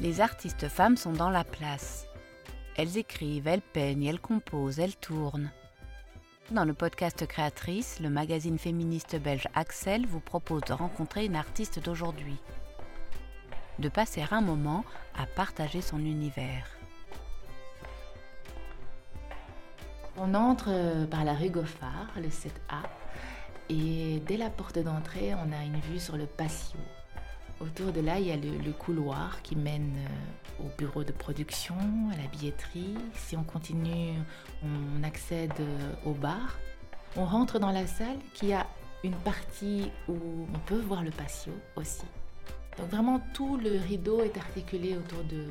[0.00, 2.06] Les artistes femmes sont dans la place.
[2.74, 5.50] Elles écrivent, elles peignent, elles composent, elles tournent.
[6.50, 11.84] Dans le podcast Créatrice, le magazine féministe belge Axel vous propose de rencontrer une artiste
[11.84, 12.38] d'aujourd'hui,
[13.78, 14.86] de passer un moment
[15.18, 16.66] à partager son univers.
[20.16, 22.86] On entre euh, par la rue Goffard, le 7A,
[23.68, 26.80] et dès la porte d'entrée, on a une vue sur le patio.
[27.60, 31.74] Autour de là, il y a le, couloir qui mène euh, au bureau de production,
[32.10, 32.94] à la billetterie.
[33.14, 34.14] Si on continue,
[34.64, 36.58] on accède euh, au bar.
[37.16, 38.66] On rentre dans la salle qui a
[39.04, 40.14] une partie où
[40.54, 42.04] on peut voir le patio aussi.
[42.78, 45.44] Donc vraiment, tout le rideau est articulé autour de,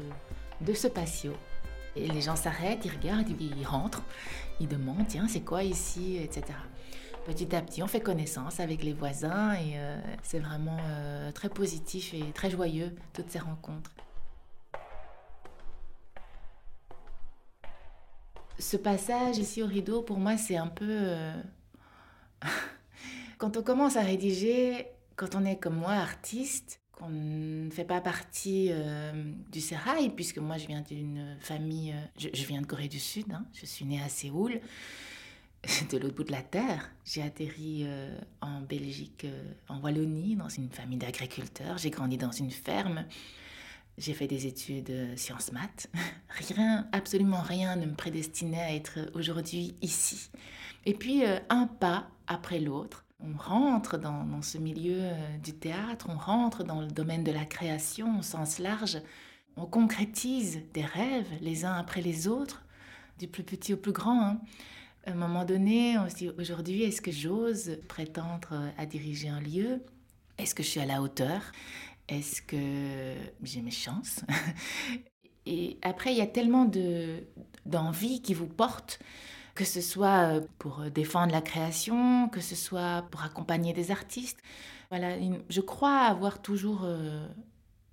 [0.61, 1.33] de ce patio.
[1.95, 4.03] Et les gens s'arrêtent, ils regardent, ils rentrent,
[4.59, 6.53] ils demandent, tiens, c'est quoi ici, etc
[7.25, 11.49] petit à petit, on fait connaissance avec les voisins et euh, c'est vraiment euh, très
[11.49, 13.91] positif et très joyeux, toutes ces rencontres.
[18.57, 20.85] Ce passage ici au rideau, pour moi, c'est un peu...
[20.89, 21.33] Euh,
[23.37, 28.01] quand on commence à rédiger, quand on est comme moi, artiste, qu'on ne fait pas
[28.01, 28.71] partie
[29.49, 33.45] du Serail, puisque moi je viens d'une famille, je, viens de Corée du Sud, hein,
[33.53, 34.59] je suis née à Séoul,
[35.63, 36.89] de l'autre bout de la terre.
[37.05, 41.77] J'ai atterri euh, en Belgique, euh, en Wallonie, dans une famille d'agriculteurs.
[41.77, 43.05] J'ai grandi dans une ferme.
[43.97, 45.89] J'ai fait des études euh, sciences maths.
[46.29, 50.29] Rien, absolument rien ne me prédestinait à être aujourd'hui ici.
[50.85, 55.01] Et puis, un pas après l'autre, on rentre dans, ce milieu
[55.43, 59.01] du théâtre, on rentre dans le domaine de la création au sens large.
[59.57, 62.63] On concrétise des rêves les uns après les autres,
[63.17, 64.21] du plus petit au plus grand.
[64.21, 64.41] Hein.
[65.05, 69.39] À un moment donné, on se dit aujourd'hui, est-ce que j'ose prétendre à diriger un
[69.39, 69.81] lieu?
[70.37, 71.41] Est-ce que je suis à la hauteur?
[72.07, 74.21] Est-ce que j'ai mes chances?
[75.45, 77.23] Et après, il y a tellement de,
[77.65, 78.99] d'envie qui vous porte,
[79.55, 84.39] que ce soit pour défendre la création, que ce soit pour accompagner des artistes.
[84.89, 85.15] Voilà,
[85.49, 87.27] je crois avoir toujours euh,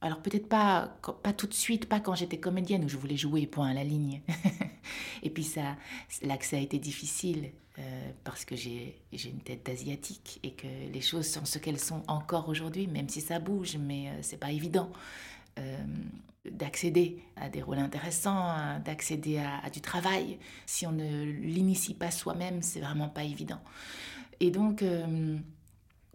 [0.06, 3.47] alors peut-être pas, pas tout de suite, pas quand j'étais comédienne où je voulais jouer
[3.47, 4.22] point à la ligne.
[5.22, 5.77] et puis ça,
[6.22, 11.28] l'accès a été difficile euh, parce que j'ai une tête d'asiatique et que les choses
[11.28, 14.91] sont ce qu'elles sont encore aujourd'hui, même si ça bouge, mais euh, c'est pas évident.
[15.59, 15.84] Euh,
[16.49, 20.39] d'accéder à des rôles intéressants, d'accéder à, du travail.
[20.65, 23.59] Si on ne l'initie pas soi-même, c'est vraiment pas évident.
[24.39, 24.84] Et donc,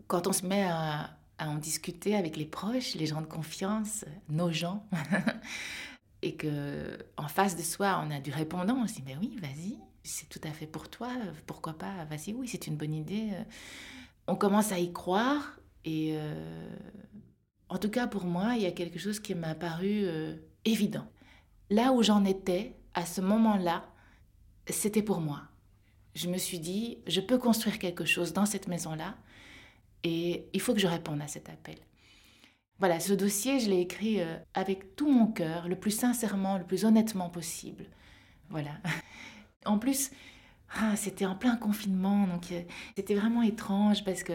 [0.08, 1.10] quand on se met à,
[1.42, 4.86] à en discuter avec les proches, les gens de confiance, nos gens.
[6.22, 8.76] et que en face de soi, on a du répondant.
[8.76, 11.10] On se dit, mais oui, vas-y, c'est tout à fait pour toi,
[11.48, 13.32] pourquoi pas, vas-y, oui, c'est une bonne idée.
[14.28, 16.76] On commence à y croire et euh,
[17.70, 21.08] en tout cas pour moi, il y a quelque chose qui m'a paru euh, évident.
[21.72, 23.84] Là où j'en étais, à ce moment-là,
[24.70, 25.42] c'était pour moi.
[26.14, 29.16] Je me suis dit, je peux construire quelque chose dans cette maison-là
[30.04, 31.76] et il faut que je réponde à cet appel.
[32.82, 36.64] Voilà, ce dossier, je l'ai écrit euh, avec tout mon cœur, le plus sincèrement, le
[36.64, 37.86] plus honnêtement possible.
[38.50, 38.72] Voilà.
[39.68, 40.10] En plus,
[40.74, 42.64] ah, c'était en plein confinement, donc euh,
[42.96, 44.34] c'était vraiment étrange parce que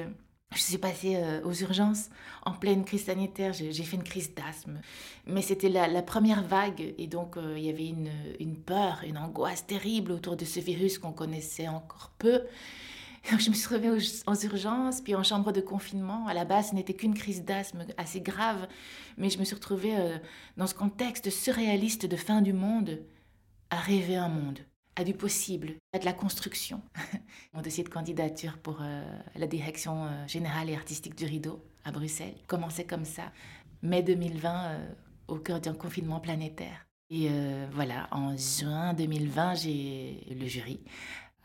[0.55, 2.11] je suis passée euh, aux urgences
[2.45, 3.53] en pleine crise sanitaire.
[3.53, 4.81] J'ai fait une crise d'asthme.
[5.27, 10.13] Mais c'était la, première vague et donc il y avait une peur, une angoisse terrible
[10.13, 12.43] autour de ce virus qu'on connaissait encore peu.
[13.39, 13.91] je me suis retrouvée
[14.27, 16.27] aux, urgences, puis en chambre de confinement.
[16.27, 18.69] À la base, ce n'était qu'une crise d'asthme assez grave,
[19.17, 20.19] mais je me suis retrouvée euh,
[20.57, 23.01] dans ce contexte surréaliste de fin du monde,
[23.71, 24.61] à rêver un monde,
[24.95, 26.83] à du possible, à de la construction.
[27.53, 29.03] Mon dossier de candidature pour euh,
[29.35, 33.33] la direction euh, générale et artistique du Rideau à Bruxelles commençait comme ça,
[33.83, 34.79] mai 2020,
[35.29, 36.87] au cœur d'un confinement planétaire.
[37.11, 37.29] Et
[37.71, 40.81] voilà, en juin 2020, j'ai le jury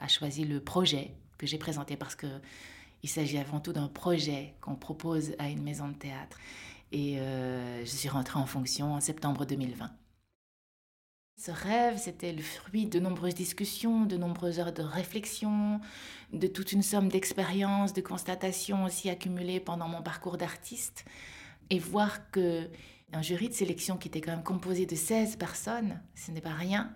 [0.02, 2.28] a choisi le projet que j'ai présenté parce que
[3.02, 6.38] il s'agit avant tout d'un projet qu'on propose à une maison de théâtre.
[6.92, 9.90] Et euh, je suis rentrée en fonction en septembre 2020.
[11.38, 15.82] Ce rêve, c'était le fruit de nombreuses discussions, de nombreuses heures de réflexion,
[16.32, 21.06] de toute une somme d'expériences, de constatations aussi accumulées pendant mon parcours d'artiste.
[21.72, 22.70] Et voir que
[23.14, 26.54] un jury de sélection qui était quand même composé de 16 personnes, ce n'est pas
[26.54, 26.94] rien,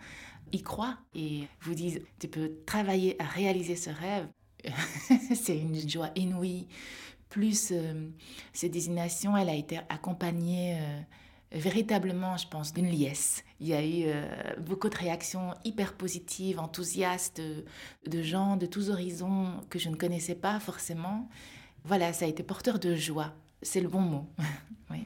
[0.51, 4.27] y croit et vous disent tu peux travailler à réaliser ce rêve.
[5.35, 6.67] c'est une joie inouïe.
[7.29, 8.09] Plus euh,
[8.53, 11.01] cette désignation, elle a été accompagnée euh,
[11.51, 13.43] véritablement, je pense, d'une liesse.
[13.59, 14.25] Il y a eu euh,
[14.59, 17.41] beaucoup de réactions hyper positives, enthousiastes,
[18.07, 21.29] de gens de tous horizons que je ne connaissais pas forcément.
[21.83, 23.33] Voilà, ça a été porteur de joie.
[23.61, 24.29] C'est le bon mot.
[24.91, 25.05] oui.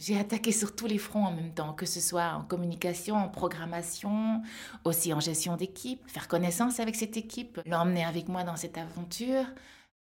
[0.00, 3.28] J'ai attaqué sur tous les fronts en même temps, que ce soit en communication, en
[3.28, 4.42] programmation,
[4.84, 9.44] aussi en gestion d'équipe, faire connaissance avec cette équipe, l'emmener avec moi dans cette aventure,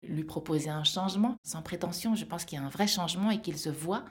[0.03, 1.37] lui proposer un changement.
[1.43, 4.03] Sans prétention, je pense qu'il y a un vrai changement et qu'il se voit.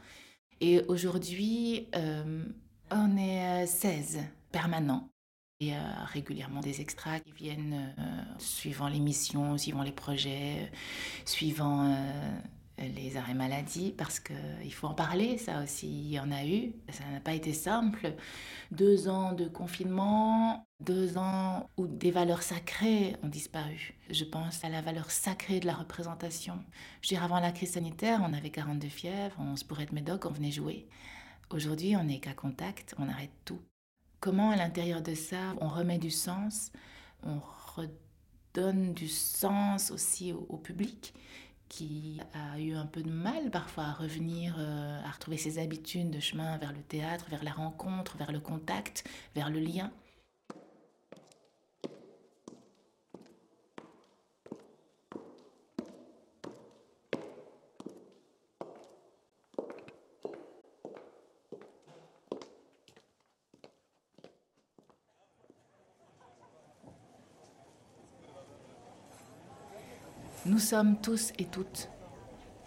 [0.60, 2.44] Et aujourd'hui, euh,
[2.90, 4.20] on est 16 euh,
[4.52, 5.10] permanents.
[5.60, 10.70] Il y a régulièrement des extras qui viennent euh, suivant les missions, suivant les projets,
[11.24, 11.94] suivant
[12.78, 16.72] les arrêts maladie, parce qu'il faut en parler, ça aussi, il y en a eu.
[16.90, 18.14] Ça n'a pas été simple.
[18.72, 23.94] Deux ans de confinement, deux ans où des valeurs sacrées ont disparu.
[24.10, 26.58] Je pense à la valeur sacrée de la représentation.
[27.00, 29.92] Je veux dire, avant la crise sanitaire, on avait 42 fièvres, on se pourrait être
[29.92, 30.88] médoc, on venait jouer.
[31.50, 33.60] Aujourd'hui, on n'est qu'à contact, on arrête tout.
[34.18, 36.72] Comment, à l'intérieur de ça, on remet du sens,
[37.22, 37.40] on
[37.76, 41.14] redonne du sens aussi au public?
[41.68, 46.10] Qui a eu un peu de mal parfois à revenir, euh, à retrouver ses habitudes
[46.10, 49.90] de chemin vers le théâtre, vers la rencontre, vers le contact, vers le lien.
[70.46, 71.88] Nous sommes tous et toutes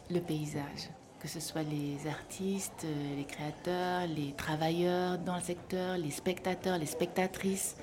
[0.10, 0.90] le paysage,
[1.20, 6.88] que ce soit les artistes, les créateurs, les travailleurs dans le secteur, les spectateurs, les
[6.88, 7.78] spectatrices.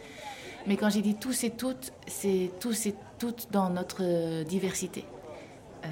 [0.66, 5.04] Mais quand j'ai dit tous et toutes, c'est tous et toutes dans notre diversité.
[5.84, 5.88] Euh,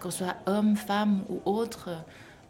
[0.00, 1.90] qu'on soit homme, femme ou autre,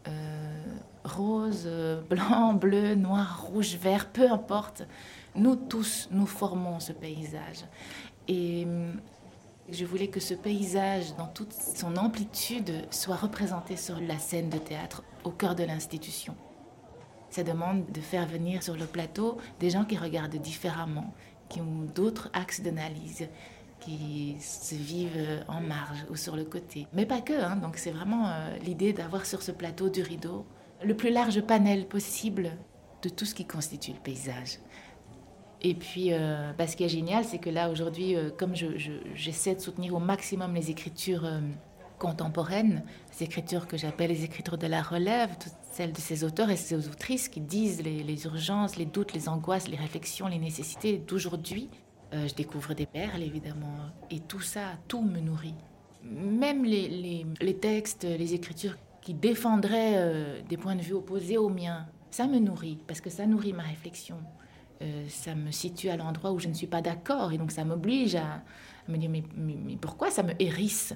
[0.08, 0.64] euh,
[1.04, 1.68] rose,
[2.08, 4.86] blanc, bleu, noir, rouge, vert, peu importe,
[5.34, 7.66] nous tous, nous formons ce paysage.
[8.28, 8.66] Et
[9.72, 14.58] je voulais que ce paysage, dans toute son amplitude, soit représenté sur la scène de
[14.58, 16.34] théâtre, au cœur de l'institution.
[17.30, 21.14] Ça demande de faire venir sur le plateau des gens qui regardent différemment,
[21.48, 23.28] qui ont d'autres axes d'analyse,
[23.78, 26.86] qui se vivent en marge ou sur le côté.
[26.92, 27.56] Mais pas que, hein.
[27.56, 30.44] donc c'est vraiment euh, l'idée d'avoir sur ce plateau du rideau
[30.82, 32.52] le plus large panel possible
[33.02, 34.58] de tout ce qui constitue le paysage.
[35.62, 38.54] Et puis, euh, bah, ce qui est génial, c'est que là, aujourd'hui, euh, comme
[39.14, 41.40] j'essaie de soutenir au maximum les écritures euh,
[41.98, 46.50] contemporaines, les écritures que j'appelle les écritures de la relève, toutes celles de ces auteurs
[46.50, 50.96] et ces autrices qui disent les, urgences, les doutes, les angoisses, les réflexions, les nécessités
[50.96, 51.68] d'aujourd'hui,
[52.12, 53.76] je découvre des perles, évidemment.
[54.10, 55.54] Et tout ça, tout me nourrit.
[56.02, 62.26] Même les textes, les écritures qui défendraient des points de vue opposés aux miens, ça
[62.26, 64.16] me nourrit, parce que ça nourrit ma réflexion.
[64.82, 67.64] Euh, ça me situe à l'endroit où je ne suis pas d'accord et donc ça
[67.64, 68.42] m'oblige à,
[68.88, 69.22] me dire mais,
[69.76, 70.94] pourquoi ça me hérisse?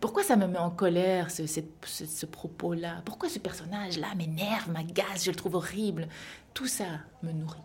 [0.00, 3.02] Pourquoi ça me met en colère ce, ce propos-là?
[3.04, 6.08] Pourquoi ce personnage-là m'énerve, m'agace, je le trouve horrible?
[6.54, 6.86] Tout ça
[7.22, 7.60] me nourrit.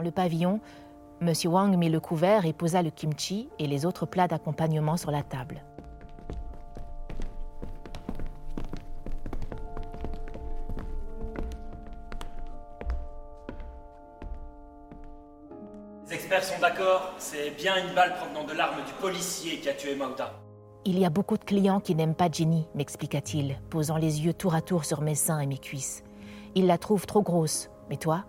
[0.00, 0.60] Dans le pavillon,
[1.20, 1.34] M.
[1.44, 5.22] Wang mit le couvert et posa le kimchi et les autres plats d'accompagnement sur la
[5.22, 5.62] table.
[16.08, 19.74] Les experts sont d'accord, c'est bien une balle provenant de l'arme du policier qui a
[19.74, 20.32] tué Mauda.
[20.86, 24.54] Il y a beaucoup de clients qui n'aiment pas Jenny, m'expliqua-t-il, posant les yeux tour
[24.54, 26.02] à tour sur mes seins et mes cuisses.
[26.54, 28.24] Ils la trouvent trop grosse, mais toi,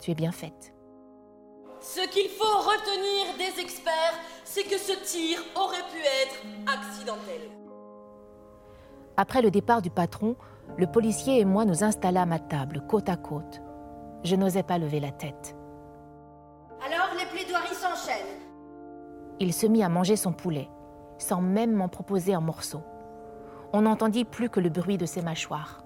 [0.00, 0.72] tu es bien faite.
[1.80, 7.40] Ce qu'il faut retenir des experts, c'est que ce tir aurait pu être accidentel.
[9.16, 10.36] Après le départ du patron,
[10.76, 13.62] le policier et moi nous installâmes à table, côte à côte.
[14.24, 15.56] Je n'osais pas lever la tête.
[16.86, 18.40] Alors les plaidoiries s'enchaînent.
[19.38, 20.68] Il se mit à manger son poulet,
[21.16, 22.82] sans même m'en proposer un morceau.
[23.72, 25.82] On n'entendit plus que le bruit de ses mâchoires.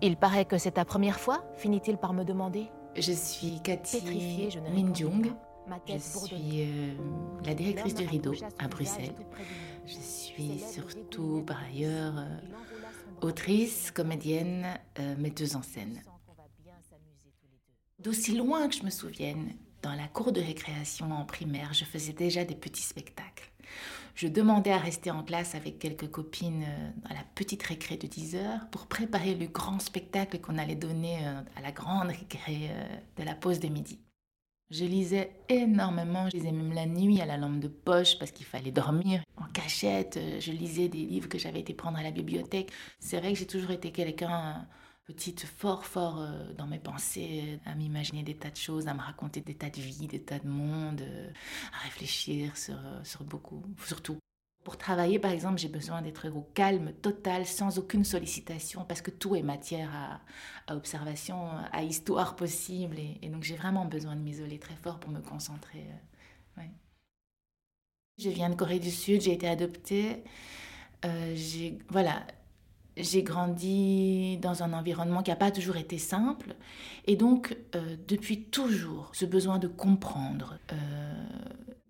[0.00, 2.68] Il paraît que c'est ta première fois, finit-il par me demander.
[2.94, 4.02] Je suis Cathy
[4.74, 5.32] Minjung.
[5.88, 6.94] Je suis euh,
[7.44, 9.14] la directrice du rideau à Bruxelles.
[9.86, 14.66] Je suis surtout par ailleurs euh, autrice, comédienne,
[14.98, 16.02] euh, metteuse en scène.
[17.98, 22.12] D'aussi loin que je me souvienne, dans la cour de récréation en primaire, je faisais
[22.12, 23.50] déjà des petits spectacles.
[24.14, 26.64] Je demandais à rester en classe avec quelques copines
[27.08, 31.24] à la petite récré de 10 heures pour préparer le grand spectacle qu'on allait donner
[31.56, 32.70] à la grande récré
[33.16, 33.98] de la pause de midi.
[34.72, 38.46] Je lisais énormément, je lisais même la nuit à la lampe de poche parce qu'il
[38.46, 39.22] fallait dormir.
[39.36, 42.72] En cachette, euh, je lisais des livres que j'avais été prendre à la bibliothèque.
[42.98, 44.66] C'est vrai que j'ai toujours été quelqu'un
[45.04, 49.00] petite fort fort euh, dans mes pensées, à m'imaginer des tas de choses, à me
[49.00, 51.30] raconter des tas de vies, des tas de mondes, euh,
[51.72, 54.18] à réfléchir sur, sur beaucoup, surtout
[54.64, 59.10] pour travailler, par exemple, j'ai besoin d'être au calme total, sans aucune sollicitation, parce que
[59.10, 59.90] tout est matière
[60.68, 62.96] à, observation, à histoire possible.
[63.22, 65.84] Et, donc, j'ai vraiment besoin de m'isoler très fort pour me concentrer.
[66.58, 66.62] Euh,
[68.18, 70.22] je viens de Corée du Sud, j'ai été adoptée.
[71.04, 72.24] Euh, j'ai, voilà,
[72.96, 76.54] j'ai grandi dans un environnement qui n'a pas toujours été simple.
[77.06, 80.58] Et donc, euh, depuis toujours, ce besoin de comprendre,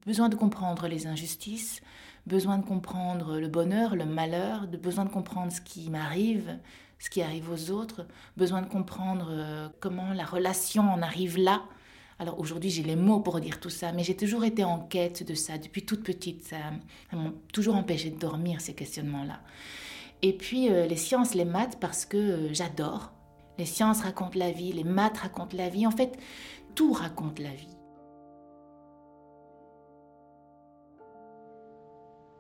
[0.07, 1.81] besoin de comprendre les injustices,
[2.27, 6.59] besoin de comprendre le bonheur, le malheur, besoin de comprendre ce qui m'arrive,
[6.99, 8.07] ce qui arrive aux autres,
[8.37, 11.63] besoin de comprendre euh, comment la relation en arrive là.
[12.19, 15.27] Alors aujourd'hui, j'ai les mots pour dire tout ça, mais j'ai toujours été en quête
[15.27, 16.45] de ça depuis toute petite.
[16.45, 16.59] Ça,
[17.13, 19.41] m'a toujours empêché de dormir, ces questionnements-là.
[20.23, 23.13] Et puis euh, les sciences, les maths, parce que euh, j'adore.
[23.59, 25.87] Les sciences racontent la vie, les maths racontent la vie.
[25.87, 26.17] En fait,
[26.75, 27.77] tout raconte la vie.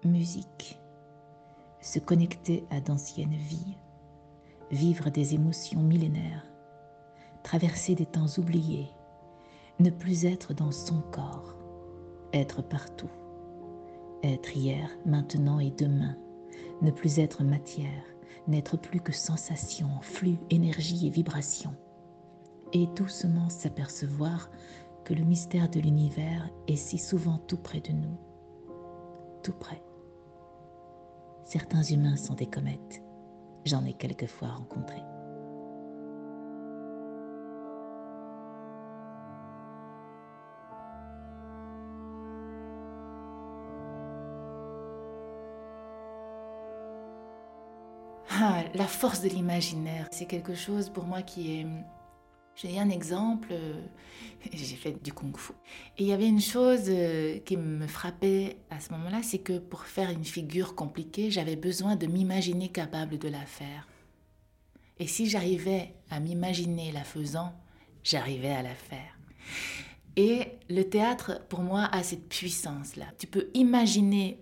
[0.04, 0.80] musique,
[1.80, 3.76] se connecter à d'anciennes vies,
[4.70, 6.44] vivre des émotions millénaires,
[7.42, 8.88] traverser des temps oubliés,
[9.78, 11.56] ne plus être dans son corps,
[12.32, 13.10] être partout,
[14.22, 16.16] être hier, maintenant et demain,
[16.80, 18.04] ne plus être matière,
[18.46, 21.74] n'être plus que sensation, flux, énergie et vibration,
[22.72, 24.50] et doucement s'apercevoir
[25.04, 28.18] que le mystère de l'univers est si souvent tout près de nous,
[29.42, 29.82] tout près.
[31.44, 33.02] Certains humains sont des comètes.
[33.64, 35.02] J'en ai quelquefois rencontré.
[48.74, 51.66] La force de l'imaginaire, c'est quelque chose pour moi qui est
[52.54, 53.54] j'ai un exemple,
[54.52, 55.52] j'ai fait du kung-fu.
[55.96, 59.58] Et il y avait une chose euh, qui me frappait à ce moment-là, c'est que
[59.58, 63.88] pour faire une figure compliquée, j'avais besoin de m'imaginer capable de la faire.
[64.98, 67.52] Et si j'arrivais à m'imaginer la faisant,
[68.04, 69.18] j'arrivais à la faire.
[70.16, 73.06] Et le théâtre, pour moi, a cette puissance-là.
[73.18, 74.38] Tu peux imaginer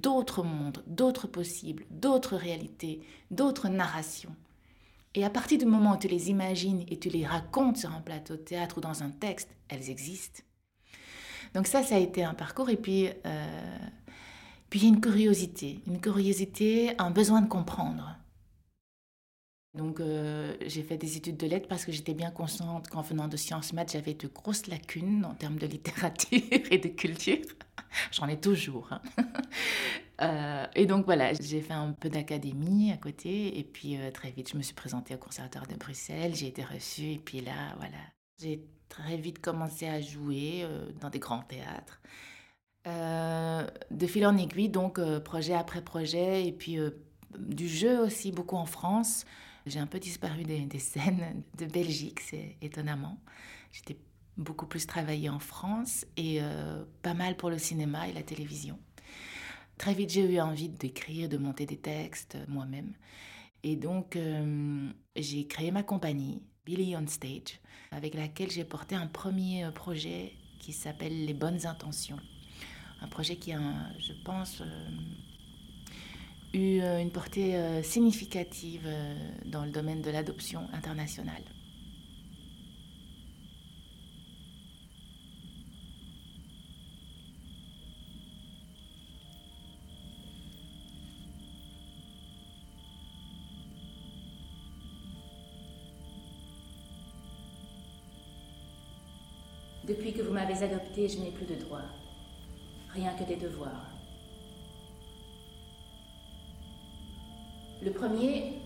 [0.00, 4.34] d'autres mondes, d'autres possibles, d'autres réalités, d'autres narrations.
[5.14, 8.00] Et à partir du moment où tu les imagines et tu les racontes sur un
[8.00, 10.42] plateau de théâtre ou dans un texte, elles existent.
[11.54, 12.68] Donc ça, ça a été un parcours.
[12.68, 13.78] Et puis, euh,
[14.70, 18.16] puis il y a une curiosité, une curiosité, un besoin de comprendre.
[19.74, 23.28] Donc euh, j'ai fait des études de lettres parce que j'étais bien consciente qu'en venant
[23.28, 27.44] de sciences maths, j'avais de grosses lacunes en termes de littérature et de culture.
[28.12, 28.88] J'en ai toujours.
[28.92, 29.00] Hein.
[30.20, 34.30] Euh, et donc voilà, j'ai fait un peu d'académie à côté et puis euh, très
[34.30, 37.74] vite je me suis présentée au Conservatoire de Bruxelles, j'ai été reçue et puis là
[37.78, 37.98] voilà,
[38.40, 42.00] j'ai très vite commencé à jouer euh, dans des grands théâtres.
[42.86, 46.78] de fil en aiguille, donc projet après projet et puis
[47.38, 49.24] du jeu aussi beaucoup en France.
[49.66, 53.18] J'ai un peu disparu des, des scènes de Belgique, c'est étonnamment.
[53.72, 53.98] J'étais
[54.36, 56.40] beaucoup plus travaillée en France et
[57.02, 58.78] pas mal pour le cinéma et la télévision.
[59.78, 62.92] Très vite, j'ai eu envie d'écrire, de monter des textes euh, moi-même.
[63.64, 69.06] Et donc, euh, j'ai créé ma compagnie, Billy on Stage, avec laquelle j'ai porté un
[69.06, 72.20] premier euh, projet qui s'appelle Les Bonnes Intentions.
[73.00, 73.60] Un projet qui a,
[73.98, 74.62] je pense,
[76.54, 78.88] eu une portée significative
[79.44, 81.42] dans le domaine de l'adoption internationale.
[100.44, 101.88] M'avez adopté, je n'ai plus de droits.
[102.92, 103.90] Rien que des devoirs.
[107.82, 108.60] Le premier,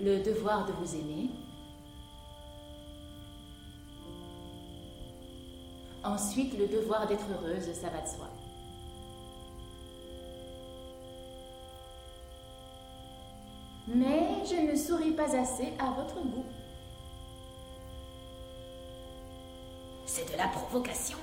[0.00, 1.30] le devoir de vous aimer.
[6.02, 8.28] Ensuite, le devoir d'être heureuse, ça va de soi.
[13.88, 16.44] Mais je ne souris pas assez à votre goût.
[20.38, 21.18] La provocation.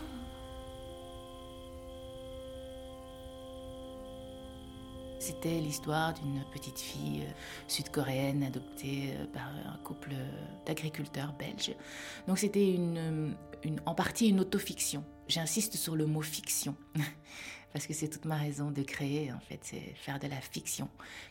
[5.18, 7.32] c'était l'histoire d'une petite fille euh,
[7.68, 10.14] sud-coréenne adoptée euh, par un couple
[10.68, 11.74] d'agriculteurs belges.
[12.28, 15.04] Donc c'était une, une, en partie une autofiction.
[15.28, 16.76] J'insiste sur le mot fiction.
[17.74, 20.90] parce que c'est toute ma raison de créer, en fait, c'est faire de la fiction.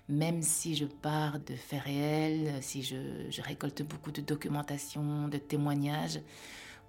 [0.08, 5.38] Même si je pars de faits réels, si je, je récolte beaucoup de documentation, de
[5.38, 6.20] témoignages,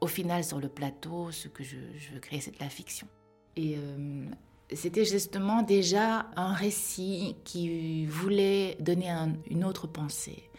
[0.01, 1.77] au final, sur le plateau, ce que je,
[2.13, 3.07] veux créer, c'est de la fiction.
[3.55, 4.25] Et euh,
[4.73, 9.09] c'était justement déjà un récit qui voulait donner
[9.49, 10.49] une autre pensée.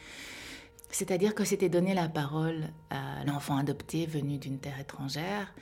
[0.90, 5.52] C'est-à-dire que c'était donner la parole à l'enfant adopté venu d'une terre étrangère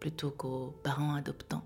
[0.00, 1.62] plutôt qu'aux parents adoptants.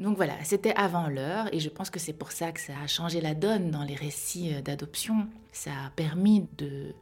[0.00, 2.86] Donc voilà, c'était avant l'heure et je pense que c'est pour ça que ça a
[2.86, 5.28] changé la donne dans les récits euh, d'adoption.
[5.52, 6.94] Ça a permis de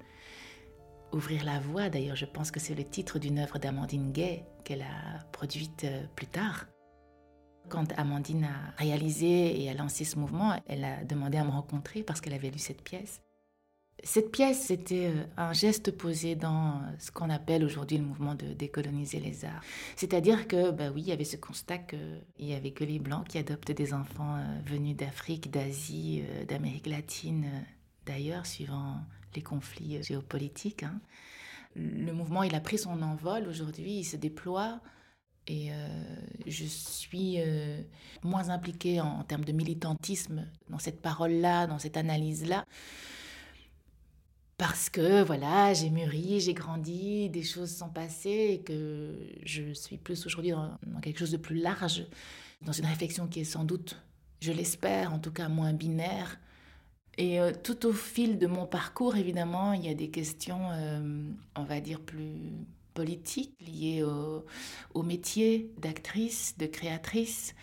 [1.12, 1.88] ouvrir la voie.
[1.88, 6.04] D'ailleurs, je pense que c'est le titre d'une œuvre d'Amandine Gay qu'elle a produite euh,
[6.16, 6.66] plus tard.
[7.68, 12.02] Quand Amandine a réalisé et a lancé ce mouvement, elle a demandé à me rencontrer
[12.02, 13.22] parce qu'elle avait lu cette pièce.
[14.04, 18.52] Cette pièce, c'était euh, un geste posé dans ce qu'on appelle aujourd'hui le mouvement de
[18.52, 19.62] décoloniser les arts.
[19.96, 23.28] C'est-à-dire que, bah oui, il y avait ce constat qu'il n'y avait que les Blancs
[23.28, 27.46] qui adoptent des enfants euh, venus d'Afrique, d'Asie, d'Amérique latine,
[28.06, 29.00] d'ailleurs, suivant
[29.34, 30.82] les conflits géopolitiques.
[30.82, 31.00] Hein.
[31.74, 34.80] Le mouvement, il a pris son envol aujourd'hui, il se déploie.
[35.48, 35.70] Et
[36.46, 37.38] je suis
[38.22, 42.64] moins impliquée en termes de militantisme dans cette parole-là, dans cette analyse-là
[44.62, 49.12] parce que voilà, j'ai mûri, j'ai grandi, des choses sont passées et que
[49.44, 52.06] je suis plus aujourd'hui dans, quelque chose de plus large,
[52.60, 54.00] dans une réflexion qui est sans doute,
[54.40, 56.38] je l'espère, en tout cas moins binaire.
[57.18, 61.30] Et euh, tout au fil de mon parcours, évidemment, il y a des questions, euh,
[61.56, 62.52] on va dire, plus
[62.94, 64.02] politiques liées
[64.94, 67.54] au, métier d'actrice, de créatrice,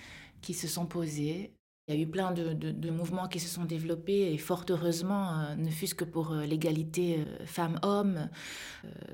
[0.41, 1.53] qui se sont posées.
[1.87, 5.55] Il y a eu plein de, mouvements qui se sont développés et fort heureusement, euh,
[5.55, 8.29] ne fût-ce que pour l'égalité femmes-hommes,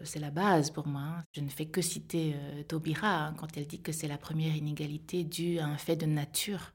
[0.04, 1.02] c'est la base pour moi.
[1.02, 1.24] Hein.
[1.32, 2.36] Je ne fais que citer
[2.68, 6.06] Taubira hein, quand elle dit que c'est la première inégalité due à un fait de
[6.06, 6.75] nature.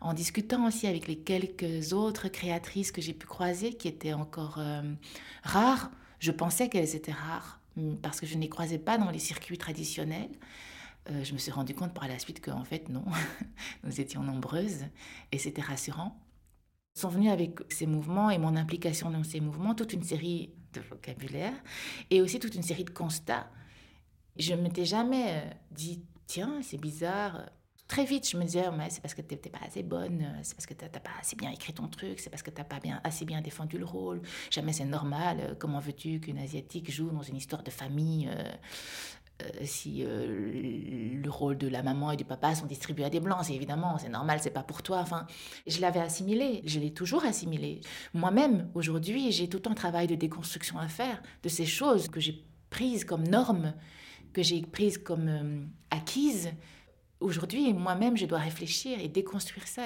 [0.00, 4.60] En discutant aussi avec les quelques autres créatrices que j'ai pu croiser, qui étaient encore
[5.42, 7.60] rares, je pensais qu'elles étaient rares
[8.02, 10.30] parce que je ne les croisais pas dans les circuits traditionnels.
[11.10, 13.04] Euh, je me suis rendu compte par la suite qu'en fait, non,
[13.84, 14.84] nous étions nombreuses
[15.32, 16.18] et c'était rassurant.
[16.94, 20.80] Sont venus avec ces mouvements et mon implication dans ces mouvements toute une série de
[20.80, 21.54] vocabulaire
[22.10, 23.48] et aussi toute une série de constats.
[24.36, 27.50] Je ne m'étais jamais euh, dit, tiens, c'est bizarre.
[27.92, 30.64] Très vite, je me disais, mais c'est parce que n'étais pas assez bonne, c'est parce
[30.64, 32.80] que tu n'as pas assez bien écrit ton truc, c'est parce que tu n'as pas
[32.80, 34.22] bien, assez bien défendu le rôle.
[34.50, 35.56] Jamais c'est normal.
[35.58, 38.44] Comment veux-tu qu'une Asiatique joue dans une histoire de famille euh,
[39.42, 43.20] euh, si euh, le rôle de la maman et du papa sont distribués à des
[43.20, 45.00] blancs, c'est évidemment, c'est normal, c'est pas pour toi.
[45.00, 45.26] Enfin,
[45.66, 47.82] je l'avais assimilé, je l'ai toujours assimilé.
[48.14, 52.42] Moi-même, aujourd'hui, j'ai tout un travail de déconstruction à faire de ces choses que j'ai
[52.70, 53.74] prises comme normes,
[54.32, 56.52] que j'ai prises comme euh, acquises.
[57.22, 59.84] Aujourd'hui, moi-même, je dois réfléchir et déconstruire ça.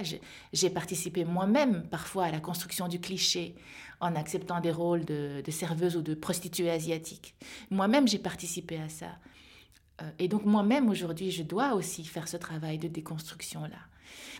[0.53, 3.55] J'ai participé moi-même parfois à la construction du cliché
[4.01, 7.35] en acceptant des rôles de, serveuse ou de prostituée asiatique.
[7.71, 9.19] Moi-même, j'ai participé à ça.
[10.03, 13.79] Euh, et donc moi-même aujourd'hui, je dois aussi faire ce travail de déconstruction-là.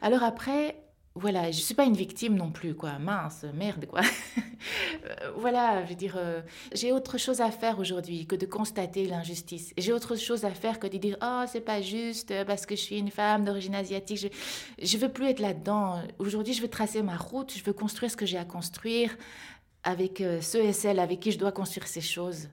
[0.03, 0.77] Alors après,
[1.19, 2.99] voilà, je ne suis pas une victime non plus, quoi.
[2.99, 4.03] Mince, merde, quoi.
[5.05, 6.41] Euh, voilà, je veux dire, euh,
[6.73, 9.73] j'ai autre chose à faire aujourd'hui que de constater l'injustice.
[9.77, 12.81] J'ai autre chose à faire que de dire, oh, c'est pas juste parce que je
[12.81, 14.33] suis une femme d'origine asiatique.
[14.83, 16.03] Je ne veux plus être là-dedans.
[16.19, 19.17] Aujourd'hui, je veux tracer ma route, je veux construire ce que j'ai à construire
[19.85, 22.49] avec ceux et celles avec qui je dois construire ces choses.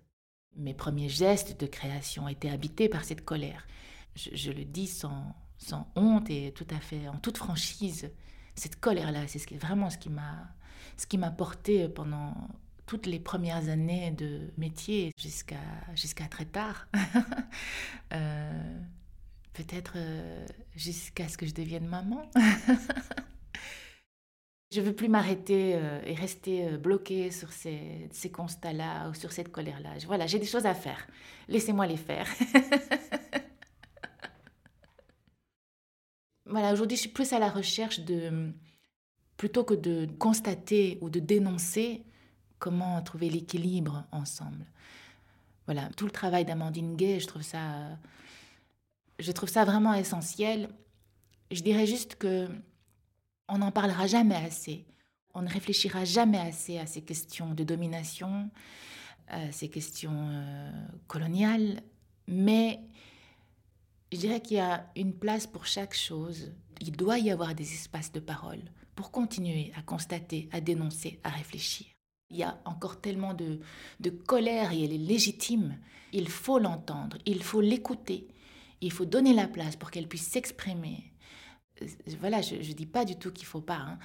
[0.56, 3.66] Mes premiers gestes de création étaient habités par cette colère.
[4.16, 5.34] Je, le dis sans,
[5.96, 8.12] honte et tout à fait en toute franchise.
[8.56, 10.48] Cette colère-là, c'est ce vraiment ce qui m'a
[10.98, 12.36] ce qui m'a porté pendant
[12.86, 15.60] toutes les premières années de métier jusqu'à
[15.96, 16.88] jusqu'à très tard.
[18.14, 18.80] Euh,
[19.54, 22.30] peut-être euh, jusqu'à ce que je devienne maman.
[24.72, 29.52] Je veux plus m'arrêter euh, et rester bloquée sur ces, ces constats-là ou sur cette
[29.52, 29.92] colère-là.
[30.08, 31.06] Voilà, j'ai des choses à faire.
[31.48, 32.28] Laissez-moi les faire.
[36.46, 38.52] voilà, aujourd'hui, je suis plus à la recherche de,
[39.38, 42.04] plutôt que de constater ou de dénoncer,
[42.60, 44.66] comment trouver l'équilibre ensemble.
[45.66, 47.98] Voilà, tout le travail d'Amandine Gay, je trouve ça,
[49.20, 50.70] je trouve ça vraiment essentiel.
[51.52, 52.48] Je dirais juste que
[53.48, 54.86] on n'en parlera jamais assez.
[55.34, 58.50] On ne réfléchira jamais assez à ces questions de domination,
[59.28, 60.72] à ces questions euh,
[61.08, 61.82] coloniales,
[62.28, 62.80] mais
[64.14, 66.52] je dirais qu'il y a une place pour chaque chose.
[66.80, 68.62] Il doit y avoir des espaces de parole
[68.94, 71.88] pour continuer à constater, à dénoncer, à réfléchir.
[72.30, 73.60] Il y a encore tellement de,
[74.28, 75.80] colère et elle est légitime.
[76.12, 78.28] Il faut l'entendre, il faut l'écouter,
[78.82, 81.12] il faut donner la place pour qu'elle puisse s'exprimer.
[81.82, 81.88] Euh,
[82.20, 83.98] voilà, je ne dis pas du tout qu'il ne faut pas, hein,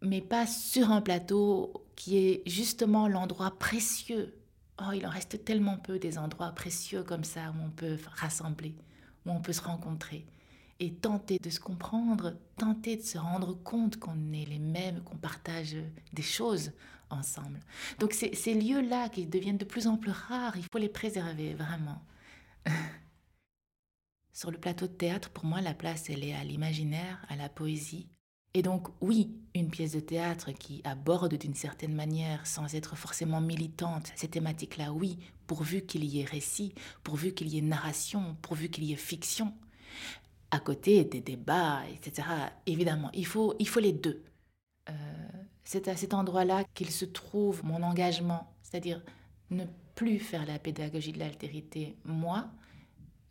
[0.00, 4.32] mais pas sur un plateau qui est justement l'endroit précieux.
[4.80, 8.76] Oh, il en reste tellement peu des endroits précieux comme ça où on peut rassembler,
[9.32, 10.26] on peut se rencontrer
[10.78, 15.16] et tenter de se comprendre, tenter de se rendre compte qu'on est les mêmes, qu'on
[15.16, 15.76] partage
[16.12, 16.72] des choses
[17.10, 17.60] ensemble.
[17.98, 22.02] Donc ces lieux-là qui deviennent de plus en plus rares, il faut les préserver vraiment.
[24.32, 27.50] Sur le plateau de théâtre, pour moi, la place, elle est à l'imaginaire, à la
[27.50, 28.08] poésie.
[28.54, 33.40] Et donc, oui, une pièce de théâtre qui aborde d'une certaine manière, sans être forcément
[33.40, 38.68] militante, ces thématiques-là, oui, pourvu qu'il y ait récit, pourvu qu'il y ait narration, pourvu
[38.68, 39.54] qu'il y ait fiction
[40.50, 42.26] à côté des débats, etc.
[42.66, 44.24] Évidemment, il faut, il faut les deux.
[44.88, 44.92] Euh,
[45.62, 49.02] c'est à cet endroit-là qu'il se trouve mon engagement, c'est-à-dire
[49.50, 52.48] ne plus faire la pédagogie de l'altérité, moi,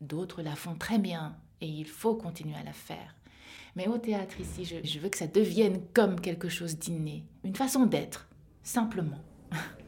[0.02, 3.16] d'autres la font très bien et il faut continuer à la faire.
[3.76, 7.86] Mais au théâtre ici, je, veux que ça devienne comme quelque chose d'inné, une façon
[7.86, 8.28] d'être,
[8.64, 9.20] simplement.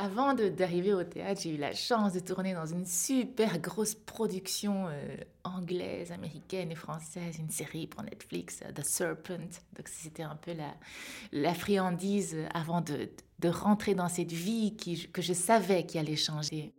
[0.00, 4.86] Avant d'arriver au théâtre, j'ai eu la chance de tourner dans une super grosse production
[4.86, 9.58] euh, anglaise, américaine et française, une série pour Netflix, euh, The Serpent.
[9.76, 10.52] Donc c'était un peu
[11.32, 16.14] la, friandise avant de, de, rentrer dans cette vie qui, que je savais qui allait
[16.14, 16.72] changer.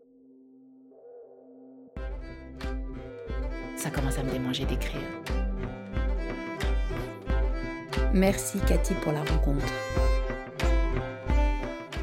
[3.76, 5.02] Ça commence à me démanger d'écrire.
[8.14, 9.68] Merci Cathy pour la rencontre.